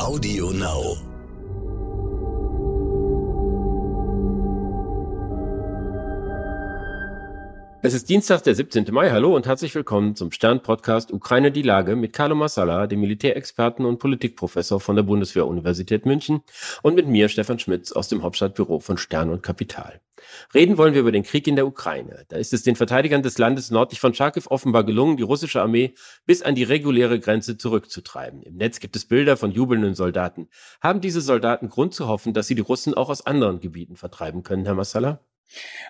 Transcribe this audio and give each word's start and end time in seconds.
Audio 0.00 0.48
Now. 0.50 1.09
Es 7.82 7.94
ist 7.94 8.10
Dienstag, 8.10 8.42
der 8.42 8.54
17. 8.54 8.88
Mai. 8.90 9.10
Hallo 9.10 9.34
und 9.34 9.46
herzlich 9.46 9.74
willkommen 9.74 10.14
zum 10.14 10.30
Stern-Podcast 10.32 11.14
Ukraine 11.14 11.50
die 11.50 11.62
Lage 11.62 11.96
mit 11.96 12.12
Carlo 12.12 12.34
Massala, 12.34 12.86
dem 12.86 13.00
Militärexperten 13.00 13.86
und 13.86 13.98
Politikprofessor 13.98 14.80
von 14.80 14.96
der 14.96 15.02
Bundeswehr-Universität 15.02 16.04
München 16.04 16.42
und 16.82 16.94
mit 16.94 17.06
mir, 17.06 17.30
Stefan 17.30 17.58
Schmitz, 17.58 17.90
aus 17.92 18.08
dem 18.08 18.22
Hauptstadtbüro 18.22 18.80
von 18.80 18.98
Stern 18.98 19.30
und 19.30 19.42
Kapital. 19.42 20.02
Reden 20.52 20.76
wollen 20.76 20.92
wir 20.92 21.00
über 21.00 21.10
den 21.10 21.22
Krieg 21.22 21.48
in 21.48 21.56
der 21.56 21.66
Ukraine. 21.66 22.26
Da 22.28 22.36
ist 22.36 22.52
es 22.52 22.64
den 22.64 22.76
Verteidigern 22.76 23.22
des 23.22 23.38
Landes 23.38 23.70
nördlich 23.70 23.98
von 23.98 24.12
Charkiw 24.12 24.44
offenbar 24.50 24.84
gelungen, 24.84 25.16
die 25.16 25.22
russische 25.22 25.62
Armee 25.62 25.94
bis 26.26 26.42
an 26.42 26.54
die 26.54 26.64
reguläre 26.64 27.18
Grenze 27.18 27.56
zurückzutreiben. 27.56 28.42
Im 28.42 28.56
Netz 28.56 28.80
gibt 28.80 28.94
es 28.94 29.06
Bilder 29.06 29.38
von 29.38 29.52
jubelnden 29.52 29.94
Soldaten. 29.94 30.48
Haben 30.82 31.00
diese 31.00 31.22
Soldaten 31.22 31.70
Grund 31.70 31.94
zu 31.94 32.08
hoffen, 32.08 32.34
dass 32.34 32.46
sie 32.46 32.54
die 32.54 32.60
Russen 32.60 32.92
auch 32.92 33.08
aus 33.08 33.24
anderen 33.24 33.60
Gebieten 33.60 33.96
vertreiben 33.96 34.42
können, 34.42 34.66
Herr 34.66 34.74
Massala? 34.74 35.20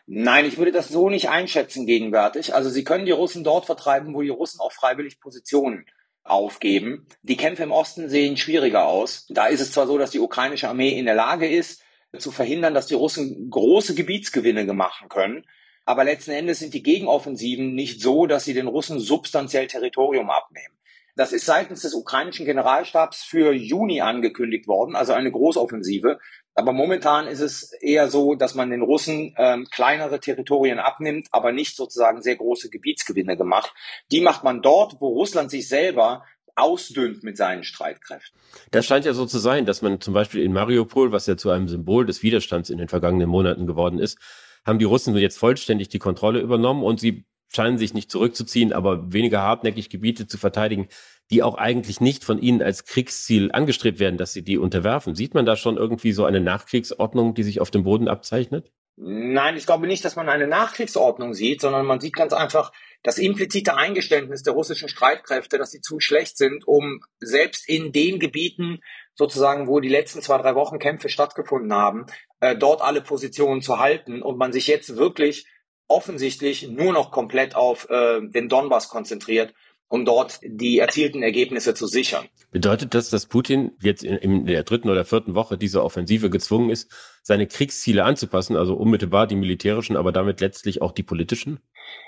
Nein, 0.06 0.44
ich 0.44 0.58
würde 0.58 0.72
das 0.72 0.88
so 0.88 1.08
nicht 1.08 1.28
einschätzen 1.28 1.86
gegenwärtig. 1.86 2.54
Also 2.54 2.70
Sie 2.70 2.84
können 2.84 3.06
die 3.06 3.12
Russen 3.12 3.44
dort 3.44 3.66
vertreiben, 3.66 4.14
wo 4.14 4.22
die 4.22 4.28
Russen 4.28 4.60
auch 4.60 4.72
freiwillig 4.72 5.20
Positionen 5.20 5.86
aufgeben. 6.22 7.06
Die 7.22 7.36
Kämpfe 7.36 7.62
im 7.62 7.72
Osten 7.72 8.08
sehen 8.08 8.36
schwieriger 8.36 8.86
aus. 8.86 9.26
Da 9.28 9.46
ist 9.46 9.60
es 9.60 9.72
zwar 9.72 9.86
so, 9.86 9.98
dass 9.98 10.10
die 10.10 10.20
ukrainische 10.20 10.68
Armee 10.68 10.98
in 10.98 11.06
der 11.06 11.14
Lage 11.14 11.48
ist, 11.48 11.82
zu 12.18 12.30
verhindern, 12.30 12.74
dass 12.74 12.86
die 12.86 12.94
Russen 12.94 13.50
große 13.50 13.94
Gebietsgewinne 13.94 14.64
machen 14.72 15.08
können. 15.08 15.44
Aber 15.84 16.04
letzten 16.04 16.32
Endes 16.32 16.58
sind 16.58 16.74
die 16.74 16.82
Gegenoffensiven 16.82 17.74
nicht 17.74 18.00
so, 18.00 18.26
dass 18.26 18.44
sie 18.44 18.54
den 18.54 18.68
Russen 18.68 19.00
substanziell 19.00 19.66
Territorium 19.66 20.30
abnehmen. 20.30 20.76
Das 21.16 21.32
ist 21.32 21.46
seitens 21.46 21.82
des 21.82 21.94
ukrainischen 21.94 22.46
Generalstabs 22.46 23.22
für 23.22 23.52
Juni 23.52 24.00
angekündigt 24.00 24.68
worden, 24.68 24.94
also 24.94 25.12
eine 25.12 25.30
Großoffensive. 25.30 26.18
Aber 26.54 26.72
momentan 26.72 27.26
ist 27.26 27.40
es 27.40 27.72
eher 27.80 28.08
so, 28.08 28.34
dass 28.34 28.54
man 28.54 28.70
den 28.70 28.82
Russen 28.82 29.34
ähm, 29.38 29.66
kleinere 29.70 30.20
Territorien 30.20 30.78
abnimmt, 30.78 31.28
aber 31.30 31.52
nicht 31.52 31.76
sozusagen 31.76 32.22
sehr 32.22 32.36
große 32.36 32.70
Gebietsgewinne 32.70 33.36
gemacht. 33.36 33.72
Die 34.10 34.20
macht 34.20 34.44
man 34.44 34.60
dort, 34.60 35.00
wo 35.00 35.08
Russland 35.08 35.50
sich 35.50 35.68
selber 35.68 36.24
ausdünnt 36.56 37.22
mit 37.22 37.36
seinen 37.36 37.64
Streitkräften. 37.64 38.38
Das 38.70 38.86
scheint 38.86 39.04
ja 39.04 39.14
so 39.14 39.26
zu 39.26 39.38
sein, 39.38 39.64
dass 39.66 39.82
man 39.82 40.00
zum 40.00 40.14
Beispiel 40.14 40.42
in 40.42 40.52
Mariupol, 40.52 41.12
was 41.12 41.26
ja 41.26 41.36
zu 41.36 41.50
einem 41.50 41.68
Symbol 41.68 42.04
des 42.04 42.22
Widerstands 42.22 42.70
in 42.70 42.78
den 42.78 42.88
vergangenen 42.88 43.28
Monaten 43.28 43.66
geworden 43.66 43.98
ist, 43.98 44.18
haben 44.66 44.78
die 44.78 44.84
Russen 44.84 45.16
jetzt 45.16 45.38
vollständig 45.38 45.88
die 45.88 45.98
Kontrolle 45.98 46.40
übernommen 46.40 46.82
und 46.82 47.00
sie 47.00 47.24
scheinen 47.48 47.78
sich 47.78 47.94
nicht 47.94 48.10
zurückzuziehen, 48.10 48.72
aber 48.72 49.12
weniger 49.12 49.42
hartnäckig 49.42 49.90
Gebiete 49.90 50.26
zu 50.26 50.38
verteidigen, 50.38 50.88
die 51.30 51.42
auch 51.42 51.54
eigentlich 51.56 52.00
nicht 52.00 52.24
von 52.24 52.38
ihnen 52.38 52.62
als 52.62 52.84
Kriegsziel 52.84 53.50
angestrebt 53.52 53.98
werden, 53.98 54.18
dass 54.18 54.32
sie 54.32 54.42
die 54.42 54.58
unterwerfen. 54.58 55.14
Sieht 55.14 55.34
man 55.34 55.46
da 55.46 55.56
schon 55.56 55.76
irgendwie 55.76 56.12
so 56.12 56.24
eine 56.24 56.40
Nachkriegsordnung, 56.40 57.34
die 57.34 57.44
sich 57.44 57.60
auf 57.60 57.70
dem 57.70 57.84
Boden 57.84 58.08
abzeichnet? 58.08 58.72
Nein, 59.02 59.56
ich 59.56 59.64
glaube 59.64 59.86
nicht, 59.86 60.04
dass 60.04 60.16
man 60.16 60.28
eine 60.28 60.46
Nachkriegsordnung 60.46 61.32
sieht, 61.32 61.62
sondern 61.62 61.86
man 61.86 62.00
sieht 62.00 62.14
ganz 62.14 62.34
einfach 62.34 62.70
das 63.02 63.16
implizite 63.16 63.76
Eingeständnis 63.76 64.42
der 64.42 64.52
russischen 64.52 64.90
Streitkräfte, 64.90 65.56
dass 65.56 65.70
sie 65.70 65.80
zu 65.80 66.00
schlecht 66.00 66.36
sind, 66.36 66.68
um 66.68 67.00
selbst 67.18 67.66
in 67.66 67.92
den 67.92 68.18
Gebieten 68.18 68.80
sozusagen, 69.14 69.68
wo 69.68 69.80
die 69.80 69.88
letzten 69.88 70.20
zwei, 70.20 70.36
drei 70.36 70.54
Wochen 70.54 70.78
Kämpfe 70.78 71.08
stattgefunden 71.08 71.72
haben, 71.72 72.06
äh, 72.40 72.56
dort 72.56 72.82
alle 72.82 73.00
Positionen 73.00 73.62
zu 73.62 73.78
halten 73.78 74.20
und 74.20 74.36
man 74.36 74.52
sich 74.52 74.66
jetzt 74.66 74.96
wirklich 74.96 75.46
offensichtlich 75.88 76.68
nur 76.68 76.92
noch 76.92 77.10
komplett 77.10 77.54
auf 77.54 77.88
äh, 77.88 78.20
den 78.20 78.48
Donbass 78.48 78.90
konzentriert 78.90 79.54
um 79.90 80.04
dort 80.04 80.38
die 80.44 80.78
erzielten 80.78 81.22
Ergebnisse 81.22 81.74
zu 81.74 81.88
sichern. 81.88 82.24
Bedeutet 82.52 82.94
das, 82.94 83.10
dass 83.10 83.26
Putin 83.26 83.72
jetzt 83.82 84.04
in, 84.04 84.16
in, 84.16 84.46
der 84.46 84.62
dritten 84.62 84.88
oder 84.88 85.04
vierten 85.04 85.34
Woche 85.34 85.58
dieser 85.58 85.84
Offensive 85.84 86.30
gezwungen 86.30 86.70
ist, 86.70 86.90
seine 87.22 87.48
Kriegsziele 87.48 88.04
anzupassen, 88.04 88.56
also 88.56 88.74
unmittelbar 88.74 89.26
die 89.26 89.34
militärischen, 89.34 89.96
aber 89.96 90.12
damit 90.12 90.40
letztlich 90.40 90.80
auch 90.80 90.92
die 90.92 91.02
politischen? 91.02 91.58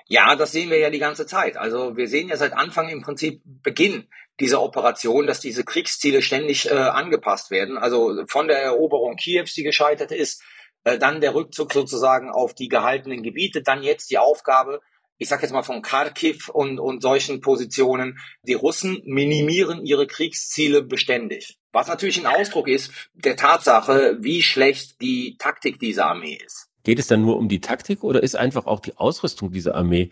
Ja, 0.07 0.37
das 0.37 0.53
sehen 0.53 0.71
wir 0.71 0.79
ja 0.79 0.91
die 0.91 1.01
ganze 1.01 1.27
Zeit. 1.27 1.57
Also 1.57 1.97
wir 1.97 2.07
sehen 2.07 2.29
ja 2.29 2.37
seit 2.37 2.53
Anfang 2.53 2.89
im 2.89 3.03
Prinzip 3.03 3.43
Beginn 3.45 4.07
dieser 4.39 4.63
Operation, 4.63 5.27
dass 5.27 5.41
diese 5.41 5.65
Kriegsziele 5.65 6.23
ständig 6.23 6.71
äh, 6.71 6.75
angepasst 6.75 7.51
werden. 7.51 7.79
Also 7.79 8.23
von 8.29 8.47
der 8.47 8.63
Eroberung 8.63 9.17
Kiews, 9.17 9.55
die 9.55 9.65
gescheitert 9.65 10.13
ist, 10.13 10.41
äh, 10.85 10.99
dann 10.99 11.21
der 11.21 11.35
Rückzug 11.35 11.73
sozusagen 11.73 12.31
auf 12.31 12.55
die 12.55 12.69
gehaltenen 12.69 13.25
Gebiete, 13.25 13.61
dann 13.61 13.83
jetzt 13.83 14.13
die 14.13 14.19
Aufgabe, 14.19 14.81
ich 15.23 15.29
sage 15.29 15.43
jetzt 15.43 15.53
mal 15.53 15.63
von 15.63 15.83
Kharkiv 15.83 16.49
und, 16.49 16.81
und 16.81 17.01
solchen 17.01 17.41
Positionen, 17.41 18.19
die 18.43 18.55
Russen 18.55 19.01
minimieren 19.05 19.87
ihre 19.87 20.09
Kriegsziele 20.09 20.83
beständig. 20.83 21.59
Was 21.73 21.87
natürlich 21.87 22.19
ein 22.19 22.27
Ausdruck 22.27 22.69
ist 22.69 22.91
der 23.15 23.37
Tatsache, 23.37 24.19
wie 24.21 24.43
schlecht 24.43 25.01
die 25.01 25.37
Taktik 25.39 25.79
dieser 25.79 26.07
Armee 26.07 26.39
ist. 26.45 26.69
Geht 26.83 26.99
es 26.99 27.07
dann 27.07 27.23
nur 27.23 27.37
um 27.37 27.49
die 27.49 27.61
Taktik 27.61 28.03
oder 28.03 28.23
ist 28.23 28.35
einfach 28.35 28.67
auch 28.67 28.81
die 28.81 28.97
Ausrüstung 28.97 29.53
dieser 29.53 29.77
Armee 29.77 30.11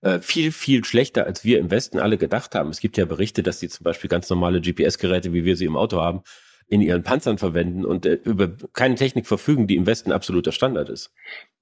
äh, 0.00 0.18
viel, 0.18 0.50
viel 0.50 0.84
schlechter, 0.84 1.24
als 1.24 1.44
wir 1.44 1.60
im 1.60 1.70
Westen 1.70 2.00
alle 2.00 2.18
gedacht 2.18 2.56
haben? 2.56 2.70
Es 2.70 2.80
gibt 2.80 2.96
ja 2.96 3.04
Berichte, 3.04 3.44
dass 3.44 3.60
die 3.60 3.68
zum 3.68 3.84
Beispiel 3.84 4.10
ganz 4.10 4.28
normale 4.28 4.60
GPS-Geräte, 4.60 5.32
wie 5.32 5.44
wir 5.44 5.56
sie 5.56 5.66
im 5.66 5.76
Auto 5.76 6.00
haben, 6.00 6.22
in 6.68 6.82
ihren 6.82 7.02
Panzern 7.02 7.38
verwenden 7.38 7.84
und 7.84 8.04
äh, 8.04 8.20
über 8.24 8.50
keine 8.72 8.94
Technik 8.94 9.26
verfügen, 9.26 9.66
die 9.66 9.76
im 9.76 9.86
Westen 9.86 10.12
absoluter 10.12 10.52
Standard 10.52 10.90
ist. 10.90 11.10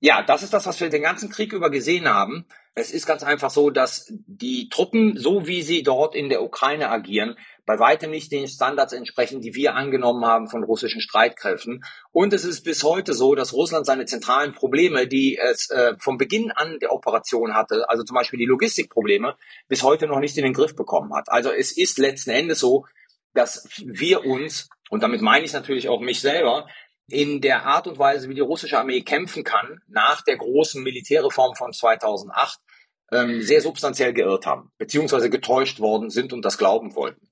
Ja, 0.01 0.23
das 0.23 0.43
ist 0.43 0.53
das, 0.53 0.67
was 0.67 0.81
wir 0.81 0.91
den 0.91 1.03
ganzen 1.03 1.31
Krieg 1.31 1.53
über 1.53 1.71
gesehen 1.71 2.09
haben. 2.09 2.45
Es 2.75 2.91
ist 2.91 3.07
ganz 3.07 3.23
einfach 3.23 3.51
so, 3.51 3.71
dass 3.71 4.13
die 4.27 4.69
Truppen, 4.69 5.17
so 5.17 5.47
wie 5.47 5.63
sie 5.63 5.83
dort 5.83 6.15
in 6.15 6.29
der 6.29 6.43
Ukraine 6.43 6.91
agieren, 6.91 7.37
bei 7.65 7.79
weitem 7.79 8.11
nicht 8.11 8.31
den 8.33 8.47
Standards 8.49 8.93
entsprechen, 8.93 9.41
die 9.41 9.55
wir 9.55 9.75
angenommen 9.75 10.25
haben 10.27 10.49
von 10.49 10.63
russischen 10.63 11.01
Streitkräften. 11.01 11.85
Und 12.13 12.33
es 12.33 12.45
ist 12.45 12.63
bis 12.63 12.83
heute 12.85 13.15
so, 13.15 13.35
dass 13.35 13.55
Russland 13.55 13.87
seine 13.87 14.05
zentralen 14.05 14.53
Probleme, 14.53 15.07
die 15.07 15.39
es 15.39 15.71
äh, 15.71 15.95
vom 15.99 16.19
Beginn 16.19 16.51
an 16.51 16.79
der 16.81 16.93
Operation 16.93 17.55
hatte, 17.55 17.89
also 17.89 18.03
zum 18.03 18.15
Beispiel 18.15 18.39
die 18.39 18.45
Logistikprobleme, 18.45 19.37
bis 19.69 19.83
heute 19.83 20.07
noch 20.07 20.21
nicht 20.21 20.37
in 20.37 20.45
den 20.45 20.53
Griff 20.53 20.77
bekommen 20.77 21.15
hat. 21.15 21.29
Also 21.29 21.51
es 21.51 21.77
ist 21.77 21.99
letzten 21.99 22.31
Endes 22.31 22.61
so, 22.61 22.85
dass 23.35 23.69
wir 23.85 24.25
uns 24.25 24.69
und 24.91 25.03
damit 25.03 25.21
meine 25.21 25.45
ich 25.45 25.53
natürlich 25.53 25.89
auch 25.89 26.01
mich 26.01 26.21
selber, 26.21 26.67
in 27.09 27.41
der 27.41 27.67
Art 27.67 27.87
und 27.87 27.99
Weise, 27.99 28.29
wie 28.29 28.35
die 28.35 28.41
russische 28.41 28.79
Armee 28.79 29.03
kämpfen 29.03 29.45
kann, 29.45 29.81
nach 29.89 30.23
der 30.23 30.37
großen 30.37 30.83
Militärreform 30.83 31.55
von 31.55 31.73
2008, 31.73 32.59
ähm, 33.13 33.43
sehr 33.43 33.61
substanziell 33.61 34.13
geirrt 34.13 34.47
haben, 34.47 34.73
beziehungsweise 34.79 35.31
getäuscht 35.31 35.79
worden 35.79 36.11
sind 36.11 36.33
und 36.33 36.45
das 36.45 36.59
glauben 36.59 36.97
wollten. 36.97 37.29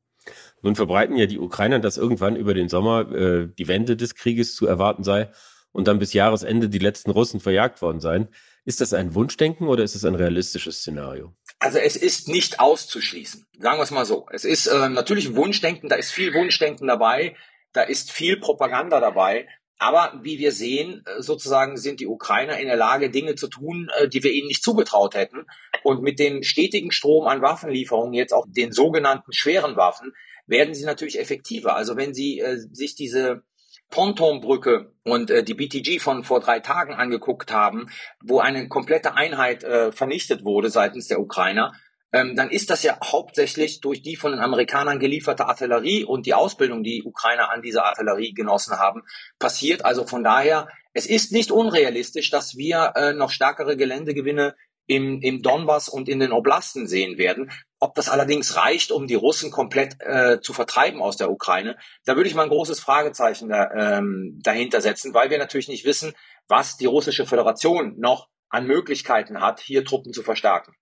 Nun 0.62 0.76
verbreiten 0.76 1.16
ja 1.16 1.26
die 1.26 1.38
Ukrainer, 1.38 1.80
dass 1.80 1.98
irgendwann 1.98 2.36
über 2.36 2.54
den 2.54 2.68
Sommer 2.68 3.10
äh, 3.12 3.48
die 3.58 3.68
Wende 3.68 3.96
des 3.96 4.14
Krieges 4.14 4.54
zu 4.54 4.66
erwarten 4.66 5.02
sei 5.02 5.30
und 5.72 5.88
dann 5.88 5.98
bis 5.98 6.12
Jahresende 6.12 6.68
die 6.68 6.78
letzten 6.78 7.10
Russen 7.10 7.40
verjagt 7.40 7.82
worden 7.82 8.00
seien. 8.00 8.28
Ist 8.64 8.80
das 8.80 8.94
ein 8.94 9.14
Wunschdenken 9.14 9.68
oder 9.68 9.84
ist 9.84 9.94
es 9.94 10.04
ein 10.04 10.14
realistisches 10.14 10.78
Szenario? 10.78 11.34
Also 11.64 11.78
es 11.78 11.96
ist 11.96 12.28
nicht 12.28 12.60
auszuschließen, 12.60 13.46
sagen 13.58 13.78
wir 13.78 13.84
es 13.84 13.90
mal 13.90 14.04
so. 14.04 14.26
Es 14.30 14.44
ist 14.44 14.66
äh, 14.66 14.90
natürlich 14.90 15.34
Wunschdenken, 15.34 15.88
da 15.88 15.96
ist 15.96 16.12
viel 16.12 16.34
Wunschdenken 16.34 16.86
dabei, 16.86 17.36
da 17.72 17.80
ist 17.80 18.12
viel 18.12 18.38
Propaganda 18.38 19.00
dabei. 19.00 19.48
Aber 19.78 20.20
wie 20.22 20.38
wir 20.38 20.52
sehen, 20.52 21.02
äh, 21.06 21.22
sozusagen 21.22 21.78
sind 21.78 22.00
die 22.00 22.06
Ukrainer 22.06 22.58
in 22.58 22.66
der 22.66 22.76
Lage, 22.76 23.08
Dinge 23.08 23.34
zu 23.34 23.48
tun, 23.48 23.90
äh, 23.98 24.08
die 24.10 24.22
wir 24.22 24.32
ihnen 24.32 24.48
nicht 24.48 24.62
zugetraut 24.62 25.14
hätten. 25.14 25.46
Und 25.82 26.02
mit 26.02 26.18
dem 26.18 26.42
stetigen 26.42 26.92
Strom 26.92 27.26
an 27.26 27.40
Waffenlieferungen, 27.40 28.12
jetzt 28.12 28.34
auch 28.34 28.44
den 28.46 28.70
sogenannten 28.70 29.32
schweren 29.32 29.74
Waffen, 29.74 30.12
werden 30.46 30.74
sie 30.74 30.84
natürlich 30.84 31.18
effektiver. 31.18 31.76
Also 31.76 31.96
wenn 31.96 32.12
Sie 32.12 32.40
äh, 32.40 32.58
sich 32.58 32.94
diese 32.94 33.42
Pontonbrücke 33.90 34.92
und 35.04 35.30
äh, 35.30 35.42
die 35.42 35.54
BTG 35.54 36.00
von 36.00 36.24
vor 36.24 36.40
drei 36.40 36.60
Tagen 36.60 36.94
angeguckt 36.94 37.52
haben, 37.52 37.90
wo 38.22 38.40
eine 38.40 38.68
komplette 38.68 39.14
Einheit 39.14 39.64
äh, 39.64 39.92
vernichtet 39.92 40.44
wurde 40.44 40.70
seitens 40.70 41.08
der 41.08 41.20
Ukrainer, 41.20 41.72
ähm, 42.14 42.36
dann 42.36 42.50
ist 42.50 42.70
das 42.70 42.84
ja 42.84 42.96
hauptsächlich 43.02 43.80
durch 43.80 44.00
die 44.00 44.14
von 44.14 44.30
den 44.30 44.40
Amerikanern 44.40 45.00
gelieferte 45.00 45.46
Artillerie 45.46 46.04
und 46.04 46.26
die 46.26 46.34
Ausbildung, 46.34 46.84
die 46.84 47.02
Ukrainer 47.02 47.50
an 47.50 47.60
dieser 47.60 47.84
Artillerie 47.86 48.32
genossen 48.32 48.78
haben, 48.78 49.02
passiert. 49.40 49.84
Also 49.84 50.06
von 50.06 50.22
daher, 50.22 50.68
es 50.92 51.06
ist 51.06 51.32
nicht 51.32 51.50
unrealistisch, 51.50 52.30
dass 52.30 52.56
wir 52.56 52.92
äh, 52.94 53.12
noch 53.14 53.30
stärkere 53.30 53.76
Geländegewinne 53.76 54.54
im, 54.86 55.20
im 55.20 55.42
Donbass 55.42 55.88
und 55.88 56.08
in 56.08 56.20
den 56.20 56.32
Oblasten 56.32 56.86
sehen 56.86 57.18
werden. 57.18 57.50
Ob 57.78 57.94
das 57.94 58.08
allerdings 58.08 58.56
reicht, 58.56 58.90
um 58.90 59.06
die 59.06 59.14
Russen 59.14 59.50
komplett 59.50 59.96
äh, 60.00 60.40
zu 60.40 60.52
vertreiben 60.52 61.02
aus 61.02 61.16
der 61.16 61.30
Ukraine, 61.30 61.76
da 62.04 62.16
würde 62.16 62.28
ich 62.28 62.34
mal 62.34 62.44
ein 62.44 62.50
großes 62.50 62.80
Fragezeichen 62.80 63.48
da, 63.48 63.70
ähm, 63.98 64.38
dahinter 64.42 64.80
setzen, 64.80 65.14
weil 65.14 65.30
wir 65.30 65.38
natürlich 65.38 65.68
nicht 65.68 65.84
wissen, 65.84 66.12
was 66.48 66.76
die 66.76 66.86
russische 66.86 67.26
Föderation 67.26 67.98
noch 67.98 68.28
an 68.48 68.66
Möglichkeiten 68.66 69.40
hat, 69.40 69.60
hier 69.60 69.84
Truppen 69.84 70.12
zu 70.12 70.22
verstärken. 70.22 70.74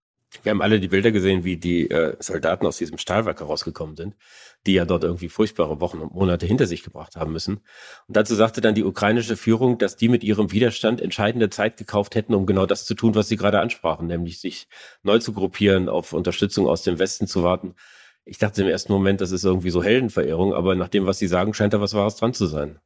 Wir 0.43 0.51
haben 0.51 0.63
alle 0.63 0.81
die 0.81 0.89
Bilder 0.89 1.13
gesehen, 1.13 1.45
wie 1.45 1.57
die 1.57 1.91
äh, 1.91 2.17
Soldaten 2.19 2.67
aus 2.67 2.79
diesem 2.79 2.99
Stahlwerk 2.99 3.41
herausgekommen 3.41 3.97
sind, 3.97 4.15
die 4.67 4.75
ja 4.75 4.85
dort 4.85 5.05
irgendwie 5.05 5.29
furchtbare 5.29 5.81
Wochen 5.81 5.99
und 5.99 6.15
Monate 6.15 6.47
hinter 6.47 6.67
sich 6.67 6.83
gebracht 6.83 7.17
haben 7.17 7.33
müssen. 7.33 7.61
Und 8.09 8.17
dazu 8.17 8.35
sagte 8.35 8.61
dann 8.61 8.75
die 8.75 8.85
ukrainische 8.85 9.37
Führung, 9.37 9.79
dass 9.79 9.97
die 9.97 10.09
mit 10.09 10.25
ihrem 10.25 10.51
Widerstand 10.51 11.01
entscheidende 11.01 11.51
Zeit 11.51 11.77
gekauft 11.77 12.15
hätten, 12.15 12.35
um 12.35 12.47
genau 12.47 12.67
das 12.67 12.87
zu 12.87 12.95
tun, 12.95 13.15
was 13.15 13.29
sie 13.29 13.37
gerade 13.37 13.61
ansprachen, 13.61 14.07
nämlich 14.07 14.41
sich 14.41 14.69
neu 15.03 15.19
zu 15.19 15.33
gruppieren, 15.33 15.89
auf 15.89 16.13
Unterstützung 16.13 16.67
aus 16.67 16.83
dem 16.83 16.99
Westen 16.99 17.27
zu 17.27 17.43
warten. 17.43 17.75
Ich 18.25 18.39
dachte 18.39 18.63
im 18.63 18.69
ersten 18.69 18.93
Moment, 18.93 19.21
das 19.21 19.33
ist 19.33 19.45
irgendwie 19.45 19.71
so 19.71 19.83
Heldenverehrung, 19.83 20.55
aber 20.55 20.75
nach 20.77 20.89
dem, 20.89 21.07
was 21.07 21.19
Sie 21.19 21.27
sagen, 21.27 21.55
scheint 21.55 21.75
da 21.75 21.81
was 21.81 21.95
Wahres 21.95 22.17
dran 22.17 22.33
zu 22.35 22.47
sein. 22.47 22.79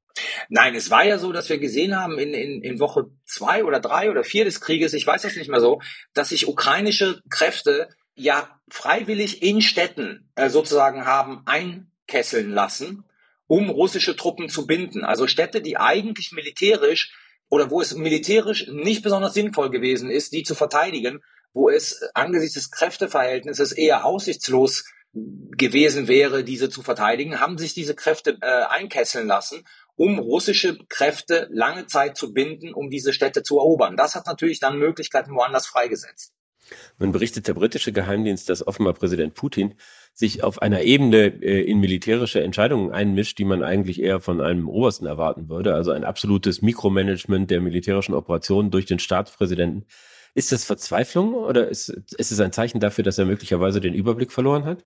Nein, 0.49 0.75
es 0.75 0.91
war 0.91 1.05
ja 1.05 1.19
so, 1.19 1.33
dass 1.33 1.49
wir 1.49 1.59
gesehen 1.59 1.97
haben 1.97 2.19
in, 2.19 2.33
in, 2.35 2.63
in 2.63 2.81
Woche 2.81 3.11
zwei 3.25 3.65
oder 3.65 3.81
drei 3.81 4.11
oder 4.11 4.25
vier 4.25 4.45
des 4.45 4.61
Krieges, 4.61 4.95
ich 4.95 5.07
weiß 5.07 5.23
das 5.23 5.37
nicht 5.37 5.51
mehr 5.51 5.61
so, 5.61 5.81
dass 6.15 6.31
sich 6.31 6.49
ukrainische 6.49 7.21
Kräfte 7.29 7.89
ja 8.15 8.61
freiwillig 8.69 9.43
in 9.43 9.61
Städten 9.61 10.31
äh, 10.35 10.49
sozusagen 10.49 11.05
haben 11.05 11.43
einkesseln 11.47 12.51
lassen, 12.51 13.05
um 13.47 13.69
russische 13.69 14.17
Truppen 14.17 14.49
zu 14.49 14.67
binden. 14.67 15.05
Also 15.05 15.27
Städte, 15.27 15.61
die 15.61 15.77
eigentlich 15.77 16.33
militärisch 16.33 17.15
oder 17.49 17.71
wo 17.71 17.81
es 17.81 17.95
militärisch 17.95 18.67
nicht 18.69 19.03
besonders 19.03 19.35
sinnvoll 19.35 19.71
gewesen 19.71 20.11
ist, 20.11 20.33
die 20.33 20.43
zu 20.43 20.55
verteidigen, 20.55 21.23
wo 21.53 21.69
es 21.69 22.03
angesichts 22.15 22.55
des 22.55 22.71
Kräfteverhältnisses 22.71 23.73
eher 23.73 24.05
aussichtslos 24.05 24.85
gewesen 25.57 26.09
wäre, 26.09 26.45
diese 26.45 26.69
zu 26.69 26.83
verteidigen, 26.83 27.41
haben 27.41 27.59
sich 27.59 27.75
diese 27.75 27.95
Kräfte 27.95 28.39
äh, 28.41 28.65
einkesseln 28.69 29.27
lassen, 29.27 29.65
um 29.95 30.19
russische 30.19 30.79
Kräfte 30.89 31.49
lange 31.51 31.87
Zeit 31.87 32.17
zu 32.17 32.33
binden, 32.33 32.75
um 32.75 32.91
diese 32.91 33.13
Städte 33.13 33.43
zu 33.43 33.59
erobern. 33.59 33.97
Das 33.97 34.15
hat 34.15 34.27
natürlich 34.27 34.61
dann 34.61 34.79
Möglichkeiten 34.79 35.35
woanders 35.35 35.67
freigesetzt. 35.67 36.33
Nun 36.99 37.13
berichtet 37.13 37.47
der 37.47 37.55
britische 37.55 37.93
Geheimdienst, 37.93 38.49
dass 38.49 38.67
offenbar 38.67 38.95
Präsident 38.95 39.35
Putin 39.35 39.75
sich 40.15 40.43
auf 40.43 40.61
einer 40.63 40.83
Ebene 40.83 41.27
äh, 41.43 41.63
in 41.63 41.79
militärische 41.79 42.43
Entscheidungen 42.43 42.91
einmischt, 42.91 43.39
die 43.39 43.45
man 43.45 43.63
eigentlich 43.63 44.03
eher 44.03 44.21
von 44.21 44.41
einem 44.41 44.69
Obersten 44.69 45.07
erwarten 45.07 45.49
würde, 45.49 45.75
also 45.75 45.93
ein 45.93 46.05
absolutes 46.05 46.63
Mikromanagement 46.63 47.51
der 47.51 47.61
militärischen 47.61 48.15
Operationen 48.15 48.71
durch 48.71 48.87
den 48.87 48.99
Staatspräsidenten. 48.99 49.87
Ist 50.35 50.53
das 50.53 50.65
Verzweiflung 50.65 51.35
oder 51.35 51.69
ist, 51.69 51.89
ist 51.89 52.33
es 52.33 52.41
ein 52.41 52.53
Zeichen 52.53 52.81
dafür, 52.81 53.05
dass 53.05 53.19
er 53.19 53.25
möglicherweise 53.25 53.81
den 53.81 53.95
Überblick 53.95 54.33
verloren 54.33 54.65
hat? 54.65 54.85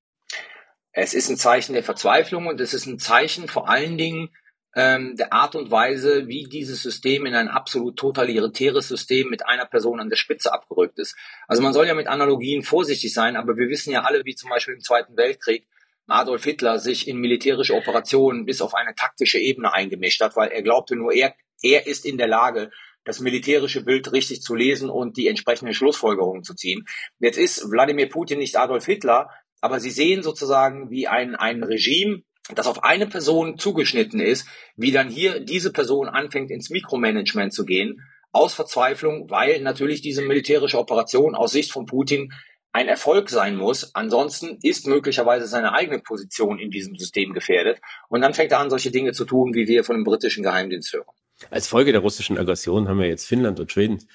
Es 0.92 1.14
ist 1.14 1.28
ein 1.28 1.36
Zeichen 1.36 1.74
der 1.74 1.84
Verzweiflung 1.84 2.46
und 2.46 2.60
es 2.60 2.74
ist 2.74 2.86
ein 2.86 2.98
Zeichen 2.98 3.48
vor 3.48 3.68
allen 3.68 3.96
Dingen 3.96 4.30
ähm, 4.74 5.16
der 5.16 5.32
Art 5.32 5.54
und 5.54 5.70
Weise, 5.70 6.28
wie 6.28 6.44
dieses 6.44 6.82
System 6.82 7.26
in 7.26 7.34
ein 7.34 7.48
absolut 7.48 7.96
totalitäres 7.96 8.88
System 8.88 9.28
mit 9.28 9.46
einer 9.46 9.66
Person 9.66 10.00
an 10.00 10.08
der 10.08 10.16
Spitze 10.16 10.52
abgerückt 10.52 10.98
ist. 10.98 11.16
Also 11.48 11.62
man 11.62 11.72
soll 11.72 11.86
ja 11.86 11.94
mit 11.94 12.06
Analogien 12.06 12.62
vorsichtig 12.62 13.12
sein, 13.12 13.36
aber 13.36 13.56
wir 13.56 13.68
wissen 13.68 13.92
ja 13.92 14.02
alle, 14.02 14.24
wie 14.24 14.34
zum 14.34 14.50
Beispiel 14.50 14.74
im 14.74 14.80
Zweiten 14.80 15.16
Weltkrieg 15.16 15.66
Adolf 16.06 16.44
Hitler 16.44 16.78
sich 16.78 17.06
in 17.06 17.18
militärische 17.18 17.74
Operationen 17.74 18.44
bis 18.44 18.60
auf 18.60 18.74
eine 18.74 18.94
taktische 18.94 19.38
Ebene 19.38 19.72
eingemischt 19.72 20.20
hat, 20.20 20.34
weil 20.36 20.50
er 20.50 20.62
glaubte 20.62 20.96
nur, 20.96 21.12
er, 21.12 21.34
er 21.62 21.86
ist 21.86 22.04
in 22.04 22.18
der 22.18 22.26
Lage, 22.26 22.70
das 23.04 23.20
militärische 23.20 23.82
Bild 23.82 24.12
richtig 24.12 24.42
zu 24.42 24.54
lesen 24.54 24.90
und 24.90 25.16
die 25.16 25.28
entsprechenden 25.28 25.72
Schlussfolgerungen 25.72 26.44
zu 26.44 26.54
ziehen. 26.54 26.86
Jetzt 27.18 27.38
ist 27.38 27.70
Wladimir 27.70 28.08
Putin 28.08 28.38
nicht 28.38 28.56
Adolf 28.56 28.86
Hitler, 28.86 29.30
aber 29.60 29.80
sie 29.80 29.90
sehen 29.90 30.22
sozusagen, 30.22 30.90
wie 30.90 31.08
ein, 31.08 31.34
ein 31.36 31.62
Regime, 31.62 32.22
das 32.54 32.66
auf 32.66 32.82
eine 32.84 33.06
Person 33.06 33.58
zugeschnitten 33.58 34.20
ist, 34.20 34.46
wie 34.76 34.92
dann 34.92 35.08
hier 35.08 35.40
diese 35.40 35.72
Person 35.72 36.08
anfängt 36.08 36.50
ins 36.50 36.70
Mikromanagement 36.70 37.52
zu 37.52 37.64
gehen, 37.64 38.02
aus 38.32 38.54
Verzweiflung, 38.54 39.28
weil 39.30 39.60
natürlich 39.60 40.02
diese 40.02 40.22
militärische 40.22 40.78
Operation 40.78 41.34
aus 41.34 41.52
Sicht 41.52 41.72
von 41.72 41.86
Putin 41.86 42.32
ein 42.72 42.88
Erfolg 42.88 43.28
sein 43.28 43.56
muss. 43.56 43.94
Ansonsten 43.94 44.58
ist 44.62 44.86
möglicherweise 44.86 45.46
seine 45.46 45.72
eigene 45.72 45.98
Position 45.98 46.58
in 46.58 46.70
diesem 46.70 46.96
System 46.96 47.32
gefährdet. 47.32 47.80
Und 48.08 48.20
dann 48.20 48.34
fängt 48.34 48.52
er 48.52 48.60
an, 48.60 48.70
solche 48.70 48.92
Dinge 48.92 49.12
zu 49.12 49.24
tun, 49.24 49.54
wie 49.54 49.66
wir 49.66 49.82
von 49.82 49.96
dem 49.96 50.04
britischen 50.04 50.44
Geheimdienst 50.44 50.92
hören. 50.92 51.06
Als 51.50 51.66
Folge 51.66 51.90
der 51.90 52.02
russischen 52.02 52.38
Aggression 52.38 52.88
haben 52.88 53.00
wir 53.00 53.08
jetzt 53.08 53.26
Finnland 53.26 53.58
und 53.58 53.72
Schweden 53.72 54.06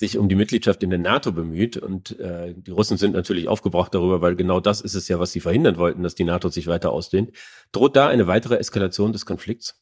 sich 0.00 0.16
um 0.16 0.30
die 0.30 0.34
Mitgliedschaft 0.34 0.82
in 0.82 0.88
der 0.88 0.98
NATO 0.98 1.30
bemüht. 1.30 1.76
Und 1.76 2.18
äh, 2.18 2.54
die 2.56 2.70
Russen 2.70 2.96
sind 2.96 3.12
natürlich 3.12 3.48
aufgebracht 3.48 3.94
darüber, 3.94 4.22
weil 4.22 4.34
genau 4.34 4.58
das 4.58 4.80
ist 4.80 4.94
es 4.94 5.08
ja, 5.08 5.20
was 5.20 5.30
sie 5.30 5.40
verhindern 5.40 5.76
wollten, 5.76 6.02
dass 6.02 6.14
die 6.14 6.24
NATO 6.24 6.48
sich 6.48 6.66
weiter 6.66 6.90
ausdehnt. 6.90 7.36
Droht 7.70 7.96
da 7.96 8.08
eine 8.08 8.26
weitere 8.26 8.56
Eskalation 8.56 9.12
des 9.12 9.26
Konflikts? 9.26 9.78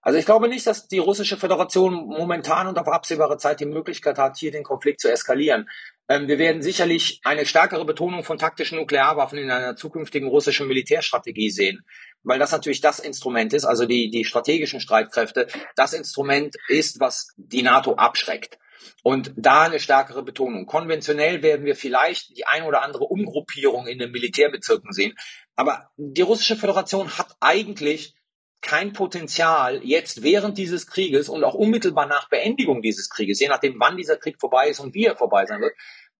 Also 0.00 0.18
ich 0.18 0.24
glaube 0.24 0.48
nicht, 0.48 0.66
dass 0.66 0.88
die 0.88 0.96
russische 0.96 1.36
Föderation 1.36 1.92
momentan 2.06 2.66
und 2.66 2.78
auf 2.78 2.88
absehbare 2.88 3.36
Zeit 3.36 3.60
die 3.60 3.66
Möglichkeit 3.66 4.16
hat, 4.16 4.38
hier 4.38 4.50
den 4.50 4.62
Konflikt 4.62 5.00
zu 5.00 5.12
eskalieren. 5.12 5.68
Ähm, 6.08 6.28
wir 6.28 6.38
werden 6.38 6.62
sicherlich 6.62 7.20
eine 7.24 7.44
stärkere 7.44 7.84
Betonung 7.84 8.24
von 8.24 8.38
taktischen 8.38 8.78
Nuklearwaffen 8.78 9.38
in 9.38 9.50
einer 9.50 9.76
zukünftigen 9.76 10.28
russischen 10.28 10.66
Militärstrategie 10.66 11.50
sehen, 11.50 11.84
weil 12.22 12.38
das 12.38 12.52
natürlich 12.52 12.80
das 12.80 13.00
Instrument 13.00 13.52
ist, 13.52 13.66
also 13.66 13.84
die, 13.84 14.08
die 14.08 14.24
strategischen 14.24 14.80
Streitkräfte, 14.80 15.46
das 15.76 15.92
Instrument 15.92 16.56
ist, 16.68 17.00
was 17.00 17.34
die 17.36 17.62
NATO 17.62 17.96
abschreckt. 17.96 18.58
Und 19.02 19.32
da 19.36 19.62
eine 19.62 19.80
stärkere 19.80 20.22
Betonung. 20.22 20.66
Konventionell 20.66 21.42
werden 21.42 21.64
wir 21.64 21.76
vielleicht 21.76 22.36
die 22.36 22.46
ein 22.46 22.64
oder 22.64 22.82
andere 22.82 23.04
Umgruppierung 23.04 23.86
in 23.86 23.98
den 23.98 24.10
Militärbezirken 24.10 24.92
sehen. 24.92 25.14
Aber 25.56 25.90
die 25.96 26.22
russische 26.22 26.56
Föderation 26.56 27.16
hat 27.18 27.36
eigentlich 27.40 28.14
kein 28.60 28.92
Potenzial, 28.92 29.80
jetzt 29.84 30.22
während 30.22 30.58
dieses 30.58 30.86
Krieges 30.88 31.28
und 31.28 31.44
auch 31.44 31.54
unmittelbar 31.54 32.06
nach 32.06 32.28
Beendigung 32.28 32.82
dieses 32.82 33.08
Krieges, 33.08 33.40
je 33.40 33.48
nachdem, 33.48 33.78
wann 33.78 33.96
dieser 33.96 34.16
Krieg 34.16 34.40
vorbei 34.40 34.68
ist 34.68 34.80
und 34.80 34.94
wie 34.94 35.04
er 35.04 35.16
vorbei 35.16 35.46
sein 35.46 35.60
wird, 35.60 35.74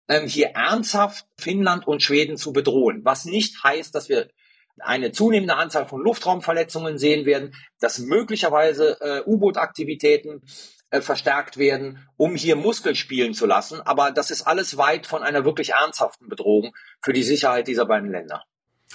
ähm, 0.07 0.25
hier 0.25 0.47
ernsthaft 0.49 1.25
Finnland 1.37 1.87
und 1.87 2.01
Schweden 2.01 2.37
zu 2.37 2.53
bedrohen. 2.53 3.01
Was 3.03 3.25
nicht 3.25 3.63
heißt, 3.63 3.93
dass 3.93 4.09
wir 4.09 4.29
eine 4.79 5.11
zunehmende 5.11 5.55
Anzahl 5.55 5.85
von 5.85 6.01
Luftraumverletzungen 6.01 6.97
sehen 6.97 7.25
werden, 7.25 7.53
dass 7.79 7.99
möglicherweise 7.99 8.97
äh, 9.01 9.23
U-Boot-Aktivitäten 9.25 10.41
äh, 10.91 11.01
verstärkt 11.01 11.57
werden, 11.57 12.07
um 12.17 12.35
hier 12.35 12.55
Muskel 12.55 12.95
spielen 12.95 13.33
zu 13.33 13.45
lassen. 13.45 13.81
Aber 13.81 14.11
das 14.11 14.31
ist 14.31 14.43
alles 14.43 14.77
weit 14.77 15.05
von 15.05 15.23
einer 15.23 15.45
wirklich 15.45 15.71
ernsthaften 15.71 16.29
Bedrohung 16.29 16.75
für 17.01 17.13
die 17.13 17.23
Sicherheit 17.23 17.67
dieser 17.67 17.85
beiden 17.85 18.11
Länder. 18.11 18.43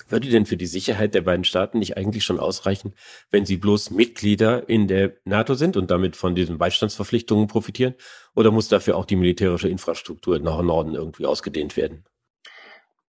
Würde 0.08 0.29
denn 0.29 0.44
für 0.44 0.56
die 0.56 0.67
Sicherheit 0.67 1.14
der 1.14 1.23
beiden 1.23 1.44
Staaten 1.44 1.79
nicht 1.79 1.96
eigentlich 1.96 2.25
schon 2.25 2.41
ausreichen, 2.41 2.94
wenn 3.31 3.46
sie 3.46 3.56
bloß 3.56 3.91
Mitglieder 3.91 4.69
in 4.69 4.88
der 4.88 5.14
NATO 5.25 5.55
sind 5.55 5.76
und 5.76 5.91
damit 5.91 6.17
von 6.17 6.35
diesen 6.35 6.58
Beistandsverpflichtungen 6.58 7.46
profitieren? 7.46 7.94
Oder 8.35 8.50
muss 8.50 8.69
dafür 8.69 8.97
auch 8.97 9.05
die 9.05 9.17
militärische 9.17 9.69
Infrastruktur 9.69 10.40
nach 10.40 10.61
Norden 10.62 10.94
irgendwie 10.94 11.26
ausgedehnt 11.26 11.76
werden? 11.76 12.05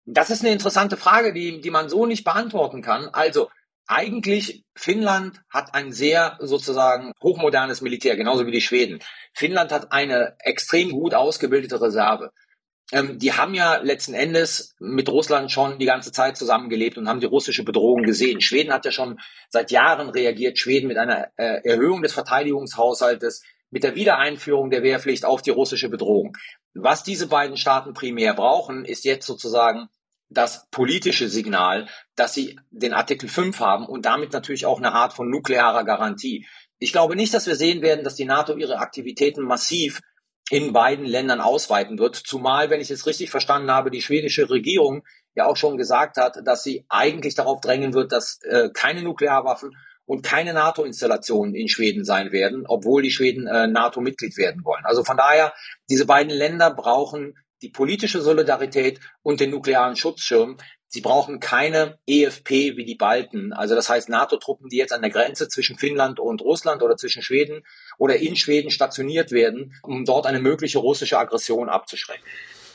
Das 0.05 0.29
ist 0.29 0.43
eine 0.43 0.53
interessante 0.53 0.99
Frage, 0.99 1.33
die, 1.33 1.63
die 1.63 1.71
man 1.71 1.89
so 1.89 2.05
nicht 2.05 2.25
beantworten 2.25 2.83
kann. 2.83 3.09
Also 3.09 3.49
eigentlich 3.87 4.65
Finnland 4.75 5.41
hat 5.51 5.75
ein 5.75 5.93
sehr 5.93 6.39
sozusagen 6.41 7.13
hochmodernes 7.23 7.81
Militär, 7.81 8.17
genauso 8.17 8.47
wie 8.47 8.53
die 8.53 8.61
Schweden. 8.61 9.01
Finnland 9.33 9.73
hat 9.73 9.93
eine 9.93 10.37
extrem 10.41 10.91
gut 10.91 11.15
ausgebildete 11.15 11.81
Reserve. 11.81 12.31
Ähm, 12.93 13.19
die 13.19 13.33
haben 13.33 13.55
ja 13.55 13.77
letzten 13.77 14.15
Endes 14.15 14.75
mit 14.79 15.09
Russland 15.09 15.51
schon 15.51 15.79
die 15.79 15.87
ganze 15.87 16.13
Zeit 16.13 16.37
zusammengelebt 16.37 16.99
und 16.99 17.09
haben 17.09 17.21
die 17.21 17.27
russische 17.27 17.65
Bedrohung 17.65 18.03
gesehen. 18.03 18.41
Schweden 18.41 18.73
hat 18.73 18.85
ja 18.85 18.91
schon 18.91 19.19
seit 19.49 19.71
Jahren 19.71 20.11
reagiert. 20.11 20.59
Schweden 20.59 20.89
mit 20.89 20.99
einer 20.99 21.29
äh, 21.37 21.63
Erhöhung 21.65 22.03
des 22.03 22.13
Verteidigungshaushaltes, 22.13 23.43
mit 23.71 23.83
der 23.83 23.95
Wiedereinführung 23.97 24.71
der 24.71 24.83
Wehrpflicht 24.83 25.25
auf 25.25 25.43
die 25.43 25.51
russische 25.51 25.89
Bedrohung. 25.89 26.37
Was 26.75 27.03
diese 27.03 27.27
beiden 27.27 27.57
Staaten 27.57 27.95
primär 27.95 28.35
brauchen, 28.35 28.85
ist 28.85 29.05
jetzt 29.05 29.27
sozusagen 29.27 29.89
das 30.35 30.69
politische 30.71 31.29
Signal, 31.29 31.89
dass 32.17 32.35
sie 32.35 32.59
den 32.71 32.93
Artikel 32.93 33.29
5 33.29 33.59
haben 33.61 33.87
und 33.87 34.05
damit 34.05 34.33
natürlich 34.33 34.67
auch 34.67 34.79
eine 34.79 34.93
Art 34.93 35.13
von 35.13 35.31
nuklearer 35.31 35.85
Garantie. 35.85 36.47
Ich 36.79 36.93
glaube 36.93 37.17
nicht, 37.17 37.33
dass 37.33 37.47
wir 37.47 37.57
sehen 37.57 37.83
werden, 37.83 38.05
dass 38.05 38.17
die 38.17 38.25
NATO 38.25 38.57
ihre 38.57 38.79
Aktivitäten 38.79 39.43
massiv 39.43 40.01
in 40.51 40.73
beiden 40.73 41.07
Ländern 41.07 41.41
ausweiten 41.41 41.99
wird, 41.99 42.17
zumal, 42.17 42.69
wenn 42.69 42.81
ich 42.81 42.91
es 42.91 43.07
richtig 43.07 43.31
verstanden 43.31 43.71
habe, 43.71 43.91
die 43.91 44.03
schwedische 44.03 44.51
Regierung 44.51 45.03
ja 45.35 45.47
auch 45.47 45.57
schon 45.57 45.79
gesagt 45.79 46.17
hat, 46.17 46.39
dass 46.45 46.63
sie 46.63 46.85
eigentlich 46.89 47.35
darauf 47.35 47.61
drängen 47.61 47.95
wird, 47.95 48.13
dass 48.13 48.41
äh, 48.43 48.69
keine 48.73 49.03
Nuklearwaffen 49.03 49.77
und 50.07 50.23
keine 50.23 50.53
NATO-Installationen 50.53 51.55
in 51.55 51.69
Schweden 51.69 52.05
sein 52.05 52.31
werden, 52.31 52.65
obwohl 52.67 53.03
die 53.03 53.11
Schweden 53.11 53.47
äh, 53.47 53.67
NATO-Mitglied 53.67 54.37
werden 54.37 54.65
wollen. 54.65 54.85
Also 54.85 55.03
von 55.03 55.17
daher, 55.17 55.55
diese 55.89 56.07
beiden 56.07 56.33
Länder 56.33 56.71
brauchen 56.71 57.35
die 57.65 57.71
politische 57.71 58.21
Solidarität 58.21 59.01
und 59.23 59.41
den 59.41 59.51
nuklearen 59.51 59.97
Schutzschirm. 59.97 60.59
Sie 60.87 61.01
brauchen 61.01 61.41
keine 61.41 61.99
EFP 62.07 62.77
wie 62.77 62.85
die 62.85 62.95
Balten, 62.95 63.53
also 63.53 63.75
das 63.75 63.89
heißt 63.89 64.09
NATO-Truppen, 64.09 64.69
die 64.69 64.77
jetzt 64.77 64.93
an 64.93 65.01
der 65.01 65.11
Grenze 65.11 65.49
zwischen 65.49 65.77
Finnland 65.77 66.21
und 66.21 66.43
Russland 66.43 66.83
oder 66.83 66.97
zwischen 66.97 67.23
Schweden 67.23 67.63
oder 67.99 68.17
in 68.17 68.37
Schweden 68.37 68.71
stationiert 68.71 69.33
werden, 69.33 69.73
um 69.83 70.05
dort 70.05 70.27
eine 70.27 70.39
mögliche 70.39 70.79
russische 70.79 71.19
Aggression 71.19 71.69
abzuschrecken. 71.69 72.23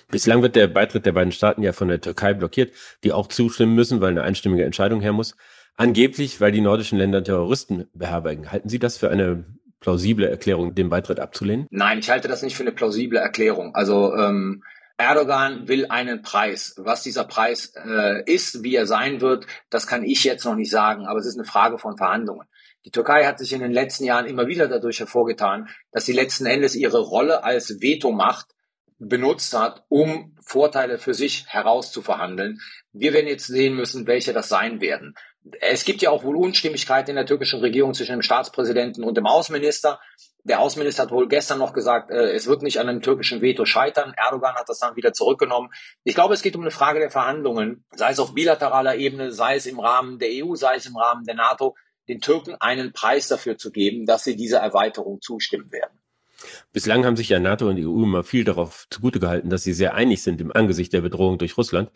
Bislang 0.09 0.41
wird 0.41 0.55
der 0.55 0.67
Beitritt 0.67 1.05
der 1.05 1.11
beiden 1.11 1.31
Staaten 1.31 1.61
ja 1.61 1.71
von 1.71 1.87
der 1.87 2.01
Türkei 2.01 2.33
blockiert, 2.33 2.73
die 3.03 3.13
auch 3.13 3.27
zustimmen 3.27 3.75
müssen, 3.75 4.01
weil 4.01 4.09
eine 4.09 4.23
einstimmige 4.23 4.65
Entscheidung 4.65 5.01
her 5.01 5.13
muss. 5.13 5.35
Angeblich, 5.77 6.41
weil 6.41 6.51
die 6.51 6.61
nordischen 6.61 6.97
Länder 6.97 7.23
Terroristen 7.23 7.87
beherbergen. 7.93 8.51
Halten 8.51 8.69
Sie 8.69 8.79
das 8.79 8.97
für 8.97 9.09
eine 9.09 9.45
plausible 9.79 10.27
Erklärung, 10.27 10.75
den 10.75 10.89
Beitritt 10.89 11.19
abzulehnen? 11.19 11.67
Nein, 11.69 11.99
ich 11.99 12.09
halte 12.09 12.27
das 12.27 12.41
nicht 12.41 12.55
für 12.55 12.63
eine 12.63 12.71
plausible 12.71 13.19
Erklärung. 13.19 13.75
Also 13.75 14.13
ähm, 14.15 14.63
Erdogan 14.99 15.69
will 15.69 15.85
einen 15.87 16.21
Preis. 16.21 16.73
Was 16.77 17.03
dieser 17.03 17.23
Preis 17.23 17.73
äh, 17.75 18.21
ist, 18.25 18.63
wie 18.63 18.75
er 18.75 18.85
sein 18.85 19.21
wird, 19.21 19.47
das 19.69 19.87
kann 19.87 20.03
ich 20.03 20.25
jetzt 20.25 20.43
noch 20.43 20.55
nicht 20.55 20.69
sagen, 20.69 21.07
aber 21.07 21.19
es 21.19 21.25
ist 21.25 21.37
eine 21.37 21.47
Frage 21.47 21.77
von 21.79 21.95
Verhandlungen. 21.95 22.45
Die 22.83 22.91
Türkei 22.91 23.25
hat 23.25 23.39
sich 23.39 23.53
in 23.53 23.61
den 23.61 23.71
letzten 23.71 24.03
Jahren 24.03 24.25
immer 24.25 24.47
wieder 24.47 24.67
dadurch 24.67 24.99
hervorgetan, 24.99 25.69
dass 25.93 26.05
sie 26.05 26.11
letzten 26.11 26.45
Endes 26.45 26.75
ihre 26.75 26.99
Rolle 26.99 27.45
als 27.45 27.81
Vetomacht 27.81 28.47
benutzt 28.97 29.57
hat, 29.57 29.85
um 29.87 30.35
Vorteile 30.45 30.97
für 30.97 31.13
sich 31.13 31.45
herauszuverhandeln. 31.47 32.59
Wir 32.91 33.13
werden 33.13 33.27
jetzt 33.27 33.47
sehen 33.47 33.75
müssen, 33.75 34.05
welche 34.05 34.33
das 34.33 34.49
sein 34.49 34.81
werden. 34.81 35.15
Es 35.61 35.85
gibt 35.85 36.01
ja 36.01 36.09
auch 36.09 36.25
wohl 36.25 36.35
Unstimmigkeit 36.35 37.07
in 37.07 37.15
der 37.15 37.25
türkischen 37.25 37.61
Regierung 37.61 37.93
zwischen 37.93 38.11
dem 38.11 38.21
Staatspräsidenten 38.21 39.05
und 39.05 39.15
dem 39.15 39.25
Außenminister. 39.25 40.01
Der 40.43 40.61
Außenminister 40.61 41.03
hat 41.03 41.11
wohl 41.11 41.27
gestern 41.27 41.59
noch 41.59 41.73
gesagt, 41.73 42.11
äh, 42.11 42.31
es 42.31 42.47
wird 42.47 42.61
nicht 42.61 42.79
an 42.79 42.87
einem 42.87 43.01
türkischen 43.01 43.41
Veto 43.41 43.65
scheitern. 43.65 44.13
Erdogan 44.15 44.55
hat 44.55 44.69
das 44.69 44.79
dann 44.79 44.95
wieder 44.95 45.13
zurückgenommen. 45.13 45.69
Ich 46.03 46.15
glaube, 46.15 46.33
es 46.33 46.41
geht 46.41 46.55
um 46.55 46.61
eine 46.61 46.71
Frage 46.71 46.99
der 46.99 47.11
Verhandlungen, 47.11 47.83
sei 47.95 48.11
es 48.11 48.19
auf 48.19 48.33
bilateraler 48.33 48.95
Ebene, 48.95 49.31
sei 49.31 49.55
es 49.55 49.65
im 49.65 49.79
Rahmen 49.79 50.17
der 50.17 50.29
EU, 50.31 50.55
sei 50.55 50.75
es 50.75 50.85
im 50.85 50.95
Rahmen 50.95 51.25
der 51.25 51.35
NATO, 51.35 51.75
den 52.07 52.21
Türken 52.21 52.55
einen 52.55 52.93
Preis 52.93 53.27
dafür 53.27 53.57
zu 53.57 53.71
geben, 53.71 54.05
dass 54.05 54.23
sie 54.23 54.35
dieser 54.35 54.59
Erweiterung 54.59 55.21
zustimmen 55.21 55.71
werden. 55.71 55.99
Bislang 56.71 57.05
haben 57.05 57.17
sich 57.17 57.29
ja 57.29 57.39
NATO 57.39 57.67
und 57.67 57.75
die 57.75 57.85
EU 57.85 58.03
immer 58.03 58.23
viel 58.23 58.43
darauf 58.43 58.87
zugute 58.89 59.19
gehalten, 59.19 59.49
dass 59.49 59.63
sie 59.63 59.73
sehr 59.73 59.93
einig 59.95 60.23
sind 60.23 60.39
im 60.41 60.55
Angesicht 60.55 60.93
der 60.93 61.01
Bedrohung 61.01 61.37
durch 61.37 61.57
Russland. 61.57 61.91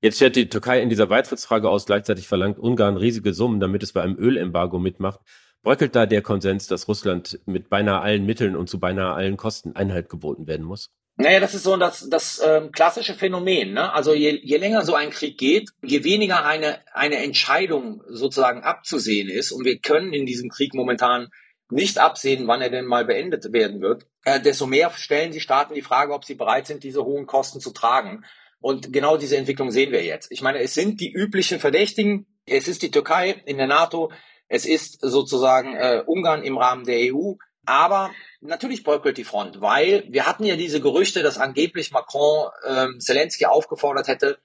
Jetzt 0.00 0.16
stellt 0.16 0.34
die 0.34 0.48
Türkei 0.48 0.80
in 0.82 0.88
dieser 0.88 1.06
Beitrittsfrage 1.06 1.68
aus, 1.68 1.86
gleichzeitig 1.86 2.26
verlangt 2.26 2.58
Ungarn 2.58 2.96
riesige 2.96 3.34
Summen, 3.34 3.60
damit 3.60 3.82
es 3.82 3.92
bei 3.92 4.02
einem 4.02 4.18
Ölembargo 4.18 4.78
mitmacht. 4.78 5.20
Bröckelt 5.62 5.94
da 5.94 6.06
der 6.06 6.22
Konsens, 6.22 6.66
dass 6.66 6.88
Russland 6.88 7.38
mit 7.46 7.70
beinahe 7.70 8.00
allen 8.00 8.26
Mitteln 8.26 8.56
und 8.56 8.68
zu 8.68 8.80
beinahe 8.80 9.14
allen 9.14 9.36
Kosten 9.36 9.76
Einhalt 9.76 10.08
geboten 10.08 10.46
werden 10.46 10.66
muss? 10.66 10.90
Naja, 11.16 11.40
das 11.40 11.54
ist 11.54 11.62
so 11.62 11.76
das, 11.76 12.08
das 12.08 12.42
ähm, 12.44 12.72
klassische 12.72 13.14
Phänomen. 13.14 13.74
Ne? 13.74 13.92
Also 13.92 14.14
je, 14.14 14.40
je 14.42 14.56
länger 14.56 14.84
so 14.84 14.94
ein 14.94 15.10
Krieg 15.10 15.38
geht, 15.38 15.70
je 15.82 16.04
weniger 16.04 16.44
eine, 16.44 16.80
eine 16.92 17.16
Entscheidung 17.16 18.02
sozusagen 18.08 18.62
abzusehen 18.62 19.28
ist, 19.28 19.52
und 19.52 19.64
wir 19.64 19.78
können 19.78 20.12
in 20.12 20.26
diesem 20.26 20.48
Krieg 20.48 20.74
momentan 20.74 21.28
nicht 21.70 21.98
absehen, 21.98 22.46
wann 22.48 22.62
er 22.62 22.70
denn 22.70 22.86
mal 22.86 23.04
beendet 23.04 23.52
werden 23.52 23.80
wird, 23.80 24.06
äh, 24.24 24.40
desto 24.40 24.66
mehr 24.66 24.90
stellen 24.90 25.32
die 25.32 25.40
Staaten 25.40 25.74
die 25.74 25.82
Frage, 25.82 26.12
ob 26.12 26.24
sie 26.24 26.34
bereit 26.34 26.66
sind, 26.66 26.82
diese 26.82 27.04
hohen 27.04 27.26
Kosten 27.26 27.60
zu 27.60 27.70
tragen. 27.70 28.24
Und 28.60 28.92
genau 28.92 29.16
diese 29.16 29.36
Entwicklung 29.36 29.70
sehen 29.70 29.92
wir 29.92 30.04
jetzt. 30.04 30.30
Ich 30.30 30.40
meine, 30.40 30.60
es 30.60 30.74
sind 30.74 31.00
die 31.00 31.12
üblichen 31.12 31.58
Verdächtigen. 31.60 32.26
Es 32.46 32.68
ist 32.68 32.82
die 32.82 32.90
Türkei 32.90 33.42
in 33.44 33.58
der 33.58 33.66
NATO. 33.66 34.12
Es 34.52 34.66
ist 34.66 34.98
sozusagen 35.00 35.74
äh, 35.76 36.02
Ungarn 36.04 36.42
im 36.42 36.58
Rahmen 36.58 36.84
der 36.84 37.14
EU. 37.14 37.36
Aber 37.64 38.10
natürlich 38.42 38.84
bröckelt 38.84 39.16
die 39.16 39.24
Front, 39.24 39.62
weil 39.62 40.04
wir 40.10 40.26
hatten 40.26 40.44
ja 40.44 40.56
diese 40.56 40.82
Gerüchte, 40.82 41.22
dass 41.22 41.38
angeblich 41.38 41.90
Macron 41.90 42.50
ähm, 42.66 43.00
Zelensky 43.00 43.46
aufgefordert 43.46 44.08
hätte, 44.08 44.40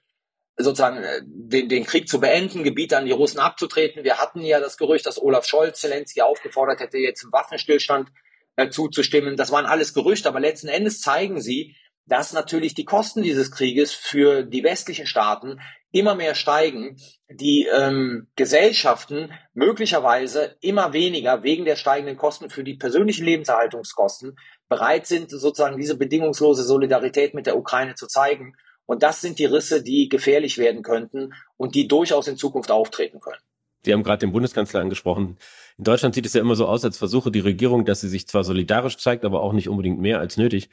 sozusagen 0.56 1.02
äh, 1.02 1.20
den, 1.24 1.68
den 1.68 1.84
Krieg 1.84 2.08
zu 2.08 2.20
beenden, 2.20 2.62
Gebiete 2.62 2.96
an 2.96 3.04
die 3.04 3.12
Russen 3.12 3.38
abzutreten. 3.38 4.02
Wir 4.02 4.16
hatten 4.16 4.40
ja 4.40 4.60
das 4.60 4.78
Gerücht, 4.78 5.04
dass 5.04 5.20
Olaf 5.20 5.44
Scholz 5.44 5.80
Zelensky 5.80 6.22
aufgefordert 6.22 6.80
hätte, 6.80 6.96
jetzt 6.96 7.24
im 7.24 7.32
Waffenstillstand 7.32 8.08
äh, 8.56 8.70
zuzustimmen. 8.70 9.36
Das 9.36 9.50
waren 9.50 9.66
alles 9.66 9.92
Gerüchte, 9.92 10.28
aber 10.28 10.40
letzten 10.40 10.68
Endes 10.68 11.02
zeigen 11.02 11.42
sie, 11.42 11.76
dass 12.06 12.32
natürlich 12.32 12.72
die 12.72 12.86
Kosten 12.86 13.22
dieses 13.22 13.50
Krieges 13.50 13.92
für 13.92 14.42
die 14.42 14.64
westlichen 14.64 15.06
Staaten 15.06 15.60
immer 15.90 16.14
mehr 16.14 16.34
steigen, 16.34 16.96
die 17.30 17.66
ähm, 17.66 18.28
Gesellschaften 18.36 19.32
möglicherweise 19.54 20.56
immer 20.60 20.92
weniger 20.92 21.42
wegen 21.42 21.64
der 21.64 21.76
steigenden 21.76 22.16
Kosten 22.16 22.50
für 22.50 22.64
die 22.64 22.74
persönlichen 22.74 23.24
Lebenserhaltungskosten 23.24 24.36
bereit 24.68 25.06
sind, 25.06 25.30
sozusagen 25.30 25.78
diese 25.78 25.96
bedingungslose 25.96 26.62
Solidarität 26.62 27.34
mit 27.34 27.46
der 27.46 27.56
Ukraine 27.56 27.94
zu 27.94 28.06
zeigen. 28.06 28.54
Und 28.84 29.02
das 29.02 29.20
sind 29.20 29.38
die 29.38 29.46
Risse, 29.46 29.82
die 29.82 30.08
gefährlich 30.08 30.58
werden 30.58 30.82
könnten 30.82 31.32
und 31.56 31.74
die 31.74 31.88
durchaus 31.88 32.28
in 32.28 32.36
Zukunft 32.36 32.70
auftreten 32.70 33.20
können. 33.20 33.40
Sie 33.84 33.92
haben 33.92 34.02
gerade 34.02 34.20
den 34.20 34.32
Bundeskanzler 34.32 34.80
angesprochen. 34.80 35.38
In 35.78 35.84
Deutschland 35.84 36.14
sieht 36.14 36.26
es 36.26 36.34
ja 36.34 36.40
immer 36.40 36.56
so 36.56 36.66
aus, 36.66 36.84
als 36.84 36.98
versuche 36.98 37.30
die 37.30 37.40
Regierung, 37.40 37.84
dass 37.84 38.00
sie 38.00 38.08
sich 38.08 38.26
zwar 38.26 38.44
solidarisch 38.44 38.98
zeigt, 38.98 39.24
aber 39.24 39.42
auch 39.42 39.52
nicht 39.52 39.68
unbedingt 39.68 40.00
mehr 40.00 40.18
als 40.18 40.36
nötig. 40.36 40.68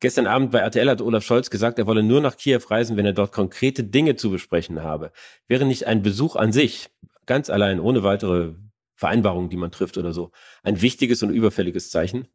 Gestern 0.00 0.26
Abend 0.26 0.50
bei 0.50 0.60
RTL 0.60 0.88
hat 0.88 1.02
Olaf 1.02 1.24
Scholz 1.24 1.50
gesagt, 1.50 1.78
er 1.78 1.86
wolle 1.86 2.02
nur 2.02 2.22
nach 2.22 2.38
Kiew 2.38 2.62
reisen, 2.70 2.96
wenn 2.96 3.04
er 3.04 3.12
dort 3.12 3.32
konkrete 3.32 3.84
Dinge 3.84 4.16
zu 4.16 4.30
besprechen 4.30 4.82
habe. 4.82 5.12
Wäre 5.46 5.66
nicht 5.66 5.86
ein 5.86 6.02
Besuch 6.02 6.36
an 6.36 6.52
sich, 6.52 6.88
ganz 7.26 7.50
allein, 7.50 7.78
ohne 7.80 8.02
weitere 8.02 8.54
Vereinbarungen, 8.94 9.50
die 9.50 9.58
man 9.58 9.70
trifft 9.70 9.98
oder 9.98 10.14
so, 10.14 10.30
ein 10.62 10.80
wichtiges 10.80 11.22
und 11.22 11.30
überfälliges 11.30 11.90
Zeichen? 11.90 12.28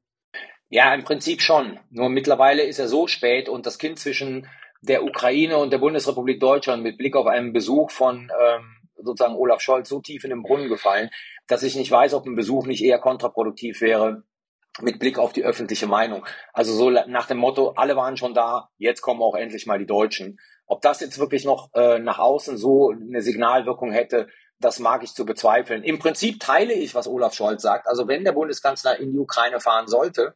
Ja, 0.70 0.94
im 0.94 1.04
Prinzip 1.04 1.42
schon. 1.42 1.80
Nur 1.90 2.10
mittlerweile 2.10 2.62
ist 2.62 2.78
er 2.78 2.88
so 2.88 3.08
spät 3.08 3.50
und 3.50 3.66
das 3.66 3.80
Kind 3.80 3.98
zwischen 3.98 4.48
der 4.82 5.04
Ukraine 5.04 5.58
und 5.58 5.74
der 5.74 5.80
Bundesrepublik 5.80 6.40
Deutschland 6.40 6.84
mit 6.84 7.00
Blick 7.00 7.16
auf 7.16 7.26
einen 7.26 7.52
Besuch 7.52 7.90
von 7.90 8.32
ähm, 8.40 8.76
sozusagen 8.96 9.36
Olaf 9.36 9.62
Scholz 9.62 9.90
so 9.90 10.02
tief 10.02 10.24
in 10.24 10.30
den 10.30 10.44
Brunnen 10.44 10.70
gefallen, 10.70 11.10
dass 11.48 11.64
ich 11.64 11.76
nicht 11.76 11.90
weiß, 11.90 12.14
ob 12.14 12.28
ein 12.28 12.36
Besuch 12.36 12.68
nicht 12.68 12.84
eher 12.84 13.00
kontraproduktiv 13.00 13.82
wäre 13.82 14.24
mit 14.82 15.00
Blick 15.00 15.18
auf 15.18 15.34
die 15.34 15.44
öffentliche 15.44 15.88
Meinung. 15.88 16.26
Also 16.54 16.74
so 16.74 16.90
nach 16.90 17.28
dem 17.28 17.38
Motto, 17.38 17.72
alle 17.76 17.96
waren 17.96 18.18
schon 18.18 18.34
da, 18.34 18.70
jetzt 18.78 19.02
kommen 19.02 19.22
auch 19.22 19.36
endlich 19.36 19.66
mal 19.66 19.80
die 19.80 19.86
Deutschen. 19.86 20.40
Ob 20.68 20.82
das 20.82 21.00
jetzt 21.00 21.20
wirklich 21.20 21.46
noch 21.46 21.70
äh, 21.74 22.00
nach 22.00 22.20
außen 22.20 22.58
so 22.58 22.92
eine 22.92 23.22
Signalwirkung 23.22 23.92
hätte, 23.92 24.28
das 24.60 24.80
mag 24.80 25.04
ich 25.04 25.14
zu 25.14 25.26
bezweifeln. 25.26 25.84
Im 25.84 26.00
Prinzip 26.00 26.40
teile 26.40 26.74
ich, 26.74 26.96
was 26.96 27.08
Olaf 27.08 27.34
Scholz 27.34 27.62
sagt. 27.62 27.88
Also 27.88 28.08
wenn 28.08 28.24
der 28.24 28.32
Bundeskanzler 28.32 29.00
in 29.00 29.12
die 29.12 29.20
Ukraine 29.20 29.60
fahren 29.60 29.88
sollte, 29.88 30.36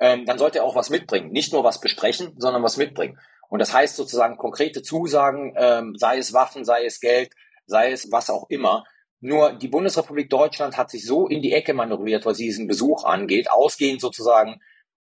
ähm, 0.00 0.24
dann 0.26 0.38
sollte 0.38 0.58
er 0.58 0.64
auch 0.64 0.74
was 0.74 0.90
mitbringen. 0.90 1.30
Nicht 1.30 1.52
nur 1.52 1.64
was 1.64 1.80
besprechen, 1.80 2.34
sondern 2.38 2.62
was 2.62 2.76
mitbringen. 2.76 3.18
Und 3.48 3.58
das 3.58 3.72
heißt 3.72 3.96
sozusagen 3.96 4.38
konkrete 4.38 4.82
Zusagen, 4.82 5.54
ähm, 5.56 5.94
sei 5.96 6.18
es 6.18 6.32
Waffen, 6.32 6.64
sei 6.64 6.84
es 6.84 7.00
Geld, 7.00 7.32
sei 7.66 7.92
es 7.92 8.10
was 8.10 8.30
auch 8.30 8.46
immer, 8.48 8.84
nur 9.22 9.52
die 9.52 9.68
Bundesrepublik 9.68 10.28
Deutschland 10.28 10.76
hat 10.76 10.90
sich 10.90 11.06
so 11.06 11.28
in 11.28 11.42
die 11.42 11.52
Ecke 11.52 11.74
manövriert, 11.74 12.26
was 12.26 12.38
diesen 12.38 12.66
Besuch 12.66 13.04
angeht, 13.04 13.48
ausgehend 13.50 14.00
sozusagen 14.00 14.60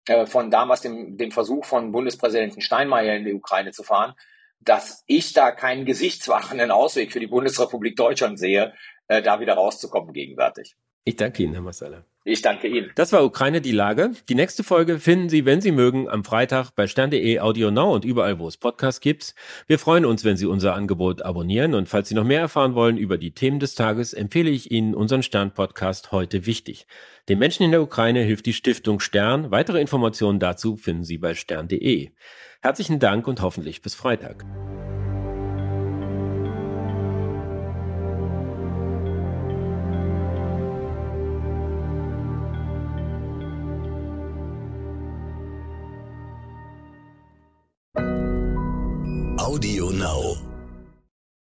äh, 0.07 0.25
von 0.25 0.49
damals 0.49 0.81
dem, 0.81 1.17
dem 1.17 1.29
Versuch 1.31 1.65
von 1.65 1.91
Bundespräsidenten 1.91 2.61
Steinmeier 2.61 3.15
in 3.15 3.25
die 3.25 3.33
Ukraine 3.33 3.71
zu 3.71 3.83
fahren, 3.83 4.15
dass 4.59 5.03
ich 5.05 5.33
da 5.33 5.51
keinen 5.51 5.85
gesichtswachenden 5.85 6.71
Ausweg 6.71 7.11
für 7.11 7.19
die 7.19 7.27
Bundesrepublik 7.27 7.95
Deutschland 7.95 8.39
sehe, 8.39 8.73
äh, 9.07 9.21
da 9.21 9.39
wieder 9.39 9.53
rauszukommen 9.53 10.13
gegenwärtig. 10.13 10.75
Ich 11.05 11.15
danke 11.15 11.43
Ihnen, 11.43 11.53
Herr 11.53 11.61
Massala. 11.61 12.03
Ich 12.29 12.41
danke 12.41 12.67
Ihnen. 12.67 12.91
Das 12.95 13.13
war 13.13 13.23
Ukraine 13.23 13.61
die 13.61 13.71
Lage. 13.71 14.11
Die 14.27 14.35
nächste 14.35 14.65
Folge 14.65 14.99
finden 14.99 15.29
Sie, 15.29 15.45
wenn 15.45 15.61
Sie 15.61 15.71
mögen, 15.71 16.09
am 16.09 16.25
Freitag 16.25 16.71
bei 16.71 16.85
stern.de 16.85 17.39
Audio 17.39 17.71
Now 17.71 17.95
und 17.95 18.03
überall, 18.03 18.37
wo 18.37 18.49
es 18.49 18.57
Podcasts 18.57 18.99
gibt. 18.99 19.33
Wir 19.65 19.79
freuen 19.79 20.03
uns, 20.03 20.25
wenn 20.25 20.35
Sie 20.35 20.45
unser 20.45 20.75
Angebot 20.75 21.21
abonnieren 21.21 21.73
und 21.73 21.87
falls 21.87 22.09
Sie 22.09 22.15
noch 22.15 22.25
mehr 22.25 22.41
erfahren 22.41 22.75
wollen 22.75 22.97
über 22.97 23.17
die 23.17 23.31
Themen 23.31 23.61
des 23.61 23.75
Tages, 23.75 24.11
empfehle 24.11 24.49
ich 24.49 24.71
Ihnen 24.71 24.93
unseren 24.93 25.23
Stern-Podcast 25.23 26.11
heute 26.11 26.45
wichtig. 26.45 26.85
Den 27.29 27.39
Menschen 27.39 27.63
in 27.63 27.71
der 27.71 27.81
Ukraine 27.81 28.23
hilft 28.23 28.45
die 28.45 28.53
Stiftung 28.53 28.99
Stern. 28.99 29.49
Weitere 29.49 29.79
Informationen 29.79 30.41
dazu 30.41 30.75
finden 30.75 31.05
Sie 31.05 31.17
bei 31.17 31.33
stern.de. 31.33 32.09
Herzlichen 32.61 32.99
Dank 32.99 33.25
und 33.27 33.41
hoffentlich 33.41 33.81
bis 33.81 33.95
Freitag. 33.95 34.43